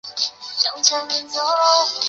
[0.03, 1.95] 海因里希五世。